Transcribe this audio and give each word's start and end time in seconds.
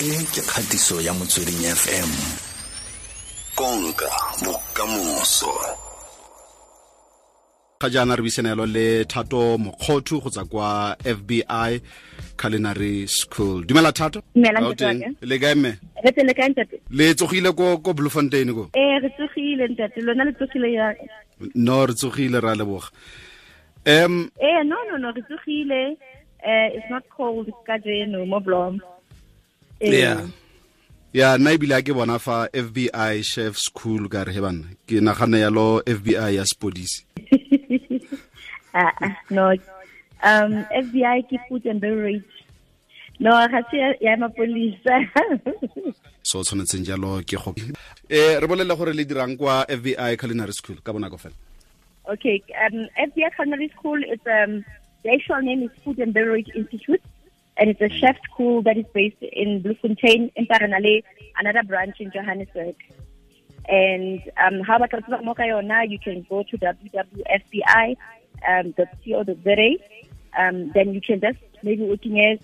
e 0.00 0.24
ke 0.32 0.40
kgatiso 0.40 0.96
ya 1.04 1.12
motsweding 1.12 1.60
fm 1.80 2.10
konka 3.54 4.08
bokamoso. 4.44 5.52
Ga 7.80 7.88
jaana 7.90 8.16
re 8.16 8.22
buisanelo 8.22 8.64
le 8.64 9.04
thato 9.04 9.58
mokgothu 9.58 10.22
go 10.22 10.30
tsa 10.30 10.44
kwa 10.44 10.96
fbi 11.04 11.44
culinary 12.40 13.06
school. 13.08 13.62
Dumela 13.64 13.92
thato? 13.92 14.22
Le 14.34 15.38
kae 15.38 15.54
mme? 15.54 15.76
Le 16.02 16.48
ntate? 16.48 16.80
Le 16.90 17.14
tsogile 17.14 17.52
ko 17.52 17.76
ko 17.84 17.92
bloemfontein 17.92 18.54
ko? 18.54 18.70
Ee 18.74 19.00
re 19.04 19.10
tsogile 19.10 19.68
ntate. 19.68 20.00
Lona 20.00 20.24
le 20.24 20.32
tsogile 20.32 20.72
ya 20.72 20.94
no 21.54 21.84
re 21.84 21.92
tsogile 21.92 22.40
ra 22.40 22.54
leboga. 22.54 22.88
Um 23.84 24.30
eh 24.40 24.64
no 24.64 24.76
no 24.88 24.96
no 24.96 25.12
re 25.12 25.20
tsogile. 25.28 25.98
Uh, 26.40 26.72
it's 26.72 26.88
not 26.88 27.04
cold 27.14 27.52
ka 27.66 27.76
jeno 27.84 28.24
mo 28.24 28.40
blom 28.40 28.80
yeah. 29.80 30.26
Ya 31.12 31.38
nna 31.38 31.50
ebile 31.52 31.82
ke 31.82 31.92
bona 31.94 32.18
fa 32.18 32.48
fbi 32.54 33.22
chef 33.24 33.56
school 33.58 34.08
ka 34.08 34.22
re 34.24 34.32
he 34.32 34.40
banna 34.40 34.68
ke 34.86 35.00
nagana 35.02 35.38
yalo 35.42 35.82
fbi 35.82 36.14
ya 36.36 36.44
spodisi 36.46 37.02
ah, 38.74 38.92
ah, 39.02 39.16
no. 39.30 39.50
Um 40.22 40.52
fbi 40.70 41.22
ke 41.26 41.40
food 41.48 41.66
and 41.66 41.80
beverage. 41.80 42.22
No 43.18 43.30
ga 43.32 43.60
se 43.70 43.76
ya- 44.00 44.16
mapolisa 44.16 45.02
so 46.22 46.38
o 46.38 46.42
tshwanetseng 46.46 46.86
jalo 46.86 47.18
ke 47.26 47.34
go 47.42 47.54
eh 48.08 48.38
re 48.38 48.46
bolele 48.46 48.76
gore 48.78 48.94
le 48.94 49.04
dirang 49.04 49.36
kwa 49.36 49.66
fbi 49.66 50.16
culinary 50.16 50.52
school 50.52 50.76
ka 50.84 50.92
bonako 50.92 51.18
fela. 51.18 51.34
Okay 52.06 52.38
um 52.64 52.86
fbi 53.10 53.26
culinary 53.34 53.68
school 53.74 53.98
is 54.04 54.20
um 54.30 54.62
the 55.02 55.10
actual 55.10 55.42
name 55.42 55.64
is 55.64 55.70
food 55.82 55.98
and 55.98 56.14
beverage 56.14 56.48
institute 56.54 57.02
and 57.60 57.70
it's 57.70 57.80
a 57.80 57.88
chef 57.88 58.16
school 58.24 58.62
that 58.62 58.76
is 58.76 58.86
based 58.92 59.22
in 59.22 59.62
bloemfontein 59.62 60.30
in 60.34 60.46
paranale 60.46 61.02
another 61.38 61.62
branch 61.62 61.96
in 62.00 62.10
johannesburg 62.10 62.74
and 63.68 64.20
um, 64.44 64.60
how 64.60 64.76
about 64.76 64.90
more 65.24 65.34
yona, 65.34 65.88
you 65.88 65.98
can 65.98 66.26
go 66.28 66.42
to 66.42 66.58
www.fbi 66.58 67.96
um. 68.48 68.74
Um, 70.38 70.70
then 70.72 70.94
you 70.94 71.00
can 71.00 71.20
just 71.20 71.38
maybe 71.62 71.86
looking 71.86 72.20
at 72.20 72.40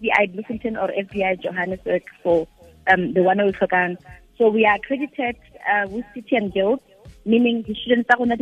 FBI 0.00 0.32
Bloemfontein 0.32 0.76
or 0.76 0.88
FBI 0.88 1.40
Johannesburg 1.42 2.02
for 2.22 2.46
um, 2.88 3.14
the 3.14 3.22
one 3.22 3.38
we're 3.38 3.52
talking. 3.52 3.96
So 4.36 4.48
we 4.48 4.66
are 4.66 4.76
accredited 4.76 5.36
uh, 5.70 5.88
with 5.88 6.04
City 6.14 6.36
and 6.36 6.52
Guild, 6.52 6.80
meaning 7.24 7.62
the 7.66 7.74
students 7.74 8.10
are 8.10 8.16
going 8.16 8.30
to 8.30 8.36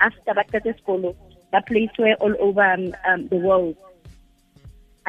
after 0.00 0.34
back 0.34 0.50
to 0.50 0.74
school, 0.78 1.16
that 1.52 1.66
place 1.66 1.90
where 1.96 2.14
all 2.16 2.34
over 2.38 2.62
um, 2.62 2.94
um, 3.08 3.28
the 3.28 3.36
world. 3.36 3.76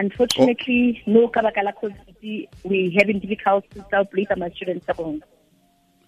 Unfortunately, 0.02 1.02
no 1.05 1.27
kabakala 1.27 1.73
COVID, 1.81 2.47
we 2.63 2.95
having 2.97 3.19
difficulty 3.19 3.67
to 3.91 4.05
place 4.05 4.27
my 4.35 4.49
students. 4.49 4.85
Abong. 4.89 5.21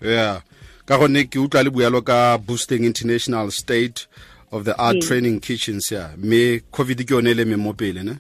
yeah 0.02 0.42
ka 0.86 0.98
gonne 1.00 1.22
ke 1.32 1.40
utlwa 1.40 1.64
le 1.64 1.72
bualo 1.76 2.00
ka 2.10 2.38
boosting 2.38 2.84
international 2.84 3.52
state 3.52 4.08
of 4.52 4.66
the 4.68 4.76
art 4.86 4.96
Yes. 5.00 5.08
training 5.08 5.38
kitchens 5.40 5.92
ya 5.96 6.10
mme 6.18 6.60
covid 6.78 7.06
ke 7.08 7.12
yone 7.16 7.32
le 7.40 7.46
me 7.46 7.56
mo 7.66 7.74
pele 7.74 8.04
ne 8.04 8.16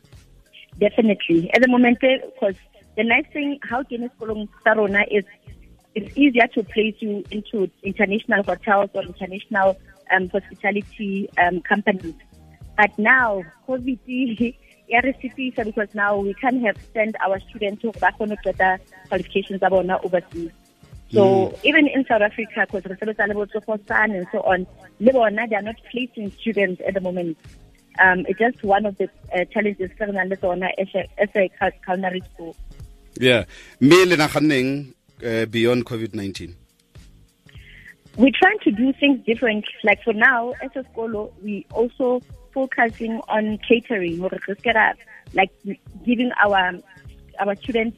Definitely. 0.79 1.51
At 1.53 1.61
the 1.61 1.67
moment, 1.67 1.99
because 2.01 2.55
the 2.97 3.03
nice 3.03 3.27
thing, 3.31 3.59
how 3.69 3.83
Guinness 3.83 4.11
Kolong 4.19 4.47
Sarona 4.65 5.03
is, 5.11 5.23
it's 5.95 6.17
easier 6.17 6.47
to 6.55 6.63
place 6.63 6.95
you 6.99 7.23
into 7.29 7.69
international 7.83 8.41
hotels 8.43 8.89
or 8.93 9.03
international 9.03 9.77
um, 10.11 10.29
hospitality 10.29 11.29
um, 11.37 11.61
companies. 11.61 12.15
But 12.75 12.97
now, 12.97 13.43
COVID, 13.67 14.55
yeah, 14.87 15.01
recipe, 15.03 15.53
so 15.55 15.63
because 15.63 15.93
now 15.93 16.17
we 16.17 16.33
can't 16.35 16.61
have 16.63 16.77
send 16.93 17.15
our 17.25 17.39
students 17.49 17.81
to 17.81 17.91
back 17.93 18.15
on 18.19 18.29
the 18.29 18.79
qualifications 19.07 19.61
about 19.61 19.85
now 19.85 19.99
overseas. 20.03 20.51
So 21.11 21.55
even 21.63 21.87
in 21.87 22.05
South 22.05 22.23
Africa, 22.23 22.65
because 22.71 23.63
for 23.65 23.79
Sun 23.87 24.11
and 24.11 24.27
so 24.31 24.39
on, 24.41 24.65
Lebanon, 24.99 25.47
they 25.47 25.55
are 25.55 25.61
not 25.61 25.75
placing 25.91 26.31
students 26.31 26.81
at 26.87 26.95
the 26.95 27.01
moment. 27.01 27.37
Um, 27.99 28.25
it's 28.27 28.39
just 28.39 28.63
one 28.63 28.87
of 28.87 28.97
the 28.97 29.07
uh, 29.35 29.45
challenges 29.53 29.91
re 29.99 30.11
nang 30.11 30.29
le 30.29 30.35
tsona 30.35 30.69
as 30.79 31.29
a, 31.35 31.49
culinary 31.85 32.21
school. 32.33 32.55
yeah 33.19 33.45
mme 33.79 34.09
le 34.09 34.15
naganneng 34.17 34.93
eh, 35.21 35.45
beyond 35.45 35.85
covid-19 35.85 36.55
We're 38.15 38.33
trying 38.33 38.59
to 38.65 38.71
do 38.71 38.93
things 38.93 39.25
different. 39.25 39.65
Like 39.83 40.03
for 40.03 40.13
now, 40.13 40.53
as 40.61 40.69
a 40.75 40.83
school, 40.91 41.33
we 41.41 41.65
also 41.71 42.21
focusing 42.53 43.19
on 43.27 43.57
catering, 43.67 44.19
like 45.33 45.51
giving 46.05 46.31
our 46.43 46.73
our 47.39 47.55
students 47.55 47.97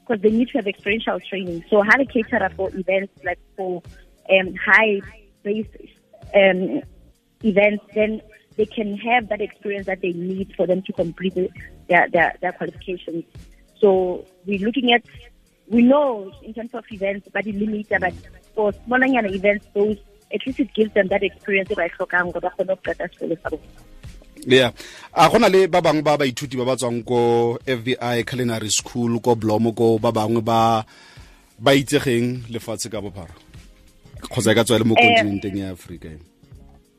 because 0.00 0.22
they 0.22 0.30
need 0.30 0.48
to 0.48 0.58
have 0.58 0.66
experiential 0.66 1.20
training. 1.20 1.64
So 1.68 1.82
how 1.82 1.96
to 1.96 2.06
cater 2.06 2.48
for 2.56 2.70
events 2.74 3.12
like 3.24 3.38
for 3.56 3.82
um, 4.30 4.54
high 4.54 5.00
based 5.42 5.70
um, 6.34 6.82
events, 7.42 7.84
then 7.94 8.22
they 8.56 8.66
can 8.66 8.96
have 8.96 9.28
that 9.28 9.40
experience 9.40 9.86
that 9.86 10.00
they 10.00 10.12
need 10.12 10.54
for 10.56 10.66
them 10.66 10.82
to 10.82 10.92
complete 10.92 11.34
their, 11.88 12.08
their, 12.10 12.34
their 12.40 12.52
qualifications. 12.52 13.24
So 13.80 14.26
we're 14.46 14.64
looking 14.66 14.92
at, 14.92 15.04
we 15.68 15.82
know 15.82 16.32
in 16.42 16.54
terms 16.54 16.74
of 16.74 16.84
events, 16.90 17.28
but 17.32 17.46
it 17.46 17.54
limits, 17.54 17.90
but 18.00 18.12
for 18.54 18.72
smaller 18.84 19.06
events, 19.26 19.66
those, 19.74 19.98
at 20.34 20.46
least 20.46 20.60
it 20.60 20.72
gives 20.74 20.92
them 20.94 21.08
that 21.08 21.22
experience 21.22 21.68
that 21.68 21.78
I 21.78 21.88
tlhokang 21.88 22.32
gore 22.32 22.40
ba 22.40 22.50
kgone 22.54 22.68
go 22.74 22.76
qeta 22.84 23.08
sekolo 23.12 23.36
sa 23.42 23.50
bona. 23.50 23.68
yeah 24.46 24.70
a 25.14 25.28
gona 25.28 25.48
le 25.50 25.66
ba 25.66 25.80
bangwe 25.82 26.02
ba 26.04 26.18
baithuti 26.18 26.56
ba 26.56 26.64
ba 26.64 26.76
tswang 26.76 27.02
ko 27.04 27.58
fbi 27.66 27.96
culinary 28.24 28.70
school 28.70 29.18
ko 29.20 29.34
blomo 29.34 29.74
ko 29.74 29.98
ba 29.98 30.12
bangwe 30.12 30.42
ba 30.44 30.84
ba 31.58 31.70
itsegeng 31.74 32.46
lefatshe 32.52 32.88
ka 32.90 33.02
bophara 33.02 33.34
kgotsa 34.22 34.52
e 34.52 34.56
ka 34.56 34.64
tswa 34.64 34.78
le 34.78 34.84
mo 34.84 34.94
Eh, 34.94 35.02
kontinenteng 35.02 35.58
ya 35.58 35.70
aforika 35.74 36.10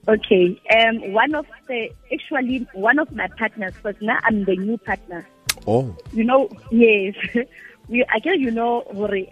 Okay. 0.09 0.59
Um, 0.75 1.13
one 1.13 1.35
of 1.35 1.45
the, 1.67 1.91
actually, 2.11 2.65
one 2.73 2.97
of 2.97 3.11
my 3.11 3.27
partners, 3.37 3.73
because 3.75 4.01
now 4.01 4.17
I'm 4.23 4.43
the 4.43 4.55
new 4.57 4.77
partner. 4.77 5.27
oh 5.67 5.95
You 6.13 6.23
know, 6.23 6.49
yes. 6.71 7.13
we, 7.89 8.03
I 8.11 8.17
guess 8.17 8.37
you 8.37 8.49
know, 8.49 8.81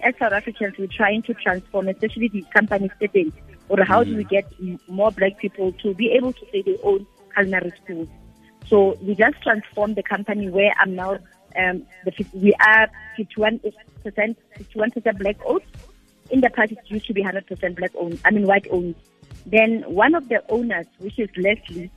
as 0.04 0.14
South 0.20 0.34
Africans, 0.34 0.76
we're 0.78 0.86
trying 0.88 1.24
to 1.24 1.34
transform, 1.34 1.88
especially 1.88 2.28
the 2.28 2.44
companies 2.54 2.92
setting, 3.00 3.34
or 3.70 3.84
how 3.84 4.04
do 4.04 4.16
we 4.16 4.24
get 4.24 4.46
more 4.88 5.12
black 5.12 5.38
people 5.38 5.72
to 5.74 5.94
be 5.94 6.12
able 6.12 6.34
to 6.34 6.46
say 6.52 6.62
they 6.62 6.78
own 6.84 7.06
culinary 7.34 7.72
schools. 7.84 8.08
So 8.68 8.98
we 9.02 9.16
just 9.16 9.42
transformed 9.44 9.96
the 9.96 10.04
company 10.04 10.50
where 10.50 10.74
I'm 10.80 10.96
now, 10.96 11.18
um, 11.58 11.86
the, 12.06 12.26
we 12.34 12.54
are 12.66 12.90
51%, 13.18 13.62
51% 14.06 15.18
black 15.20 15.36
owned. 15.46 15.62
In 16.30 16.42
the 16.42 16.50
past, 16.50 16.74
it 16.74 16.80
used 16.88 17.06
to 17.08 17.14
be 17.14 17.24
100% 17.24 17.76
black 17.76 17.92
owned, 17.96 18.20
I 18.26 18.32
mean 18.32 18.46
white 18.46 18.68
owned. 18.72 18.96
Then 19.46 19.84
one 19.84 20.14
of 20.16 20.28
the 20.28 20.44
owners, 20.50 20.86
which 21.00 21.18
is 21.20 21.30
Leslie, 21.38 21.90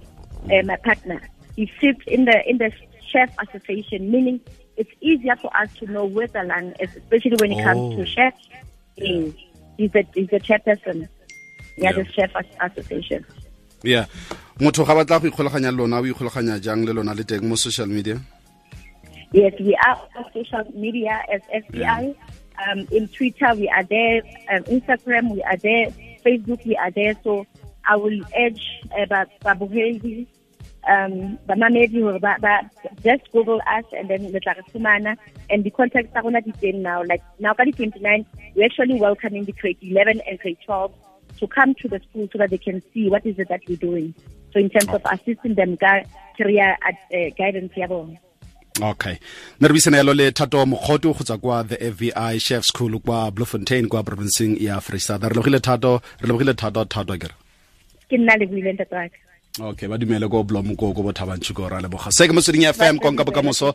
uh, 0.45 0.63
my 0.65 0.77
partner, 0.77 1.21
he 1.57 1.71
sits 1.81 2.01
in 2.07 2.25
the 2.27 2.49
in 2.49 2.59
the 2.59 2.73
chef 3.09 3.35
association, 3.41 4.09
meaning 4.11 4.41
it's 4.77 4.91
easier 5.01 5.35
for 5.37 5.55
us 5.57 5.69
to 5.79 5.87
know 5.91 6.05
where 6.05 6.29
the 6.29 6.45
land 6.45 6.77
is, 6.81 6.95
especially 6.95 7.37
when 7.41 7.53
it 7.53 7.63
comes 7.65 7.95
Oh. 7.95 7.97
to 7.97 8.07
chef. 8.07 8.35
Yes. 8.97 9.33
He's 9.77 9.91
the 9.91 10.07
he's 10.15 10.29
the 10.29 10.39
chairperson. 10.41 11.09
Yeah, 11.81 11.91
Yeah. 11.97 12.03
the 12.03 12.05
chef 12.13 12.31
as- 12.37 12.57
association. 12.67 13.25
yeah 13.83 14.05
motho 14.61 14.85
ga 14.85 14.93
batla 14.99 15.17
go 15.23 15.29
ikgolaganya 15.33 15.71
le 15.73 15.79
lona 15.81 15.97
o 16.01 16.05
ikgolaganya 16.05 16.61
jang 16.61 16.85
le 16.85 16.93
lona 16.93 17.15
le 17.17 17.25
teng 17.25 17.43
mo 17.49 17.57
social 17.57 17.87
media 17.89 18.21
Yes, 19.33 19.55
we 19.61 19.77
are 19.87 19.97
on 20.19 20.25
social 20.35 20.65
media 20.75 21.23
as 21.33 21.41
FBI. 21.55 22.17
Um, 22.67 22.81
in 22.91 23.07
Twitter, 23.15 23.55
we 23.55 23.69
are 23.71 23.85
there. 23.85 24.23
Um, 24.51 24.65
Instagram, 24.67 25.31
we 25.31 25.41
are 25.45 25.57
there. 25.57 25.87
Facebook, 26.27 26.67
we 26.67 26.75
are 26.77 26.91
there. 26.91 27.15
So 27.23 27.47
I 27.87 27.95
will 27.95 28.19
urge 28.37 28.65
uh, 28.91 29.07
ba- 29.07 29.31
babuhedi, 29.47 30.27
um, 30.91 31.39
bamamedi 31.49 32.03
hore 32.03 32.19
ba- 32.19 32.39
ba- 32.43 32.69
just 33.07 33.31
Google 33.31 33.63
us 33.71 33.85
and 33.97 34.11
then 34.11 34.27
le 34.33 34.41
tla 34.41 34.55
re 34.59 34.63
fumana. 34.75 35.15
And 35.49 35.63
the 35.63 35.71
contacts 35.71 36.11
are 36.17 36.23
gonna 36.27 36.43
be 36.43 36.51
teng 36.59 36.83
now. 36.83 37.05
Like 37.07 37.23
now, 37.39 37.55
ka 37.55 37.63
di 37.63 37.71
29, 37.71 38.27
we're 38.57 38.67
actually 38.67 38.99
welcoming 38.99 39.45
the 39.45 39.53
grade 39.53 39.79
11 39.81 40.23
and 40.27 40.41
grade 40.41 40.59
12 40.67 40.91
to 41.41 41.47
come 41.47 41.75
to 41.75 41.89
the 41.89 42.01
school 42.01 42.29
so 42.33 42.39
that 42.39 42.51
they 42.51 42.59
can 42.59 42.83
see 42.93 43.09
what 43.09 43.27
is 43.27 43.39
it 43.39 43.49
that 43.49 43.61
we're 43.67 43.77
doing. 43.77 44.15
So 44.53 44.61
in 44.61 44.71
terms 44.71 44.89
of 44.89 45.03
assisting 45.05 45.55
them, 45.55 45.77
career 46.37 46.77
uh, 46.87 47.31
guidance, 47.37 47.73
ya 47.77 47.87
bona. 47.87 48.19
okay. 48.83 49.19
Nne 49.61 49.69
re 49.69 49.75
buisana 49.75 49.97
yalo 49.97 50.15
le 50.15 50.31
thato 50.33 50.67
mokgoto 50.67 51.13
go 51.13 51.25
tswa 51.25 51.39
kwa 51.39 51.63
the 51.65 51.77
fbi 51.77 52.41
chef 52.41 52.65
school 52.65 52.99
kwa 53.01 53.31
bloemfontein 53.31 53.89
kwa 53.89 54.03
provinceng 54.03 54.57
ya 54.61 54.81
freestata 54.81 55.29
re 55.29 55.35
logile 55.35 55.61
thato 55.61 56.01
re 56.21 56.27
lebogile 56.29 56.55
thato 56.55 56.85
thato 56.85 57.19
kere 57.19 57.35
ke 58.09 58.17
nna 58.17 58.37
le 58.37 58.47
buile 58.47 58.73
ntate 58.73 59.11
okay 59.59 59.89
ba 59.89 59.99
dumele 59.99 60.31
ko 60.31 60.43
blom 60.43 60.77
ko 60.77 60.93
ko 60.95 61.03
bothabantšhi 61.03 61.55
ko 61.55 61.69
ra 61.69 61.81
leboga 61.81 62.13
se 62.13 62.29
ke 62.29 62.33
motsweding 62.33 62.65
fm 62.73 62.99
konka 62.99 63.25
bokamoso 63.25 63.75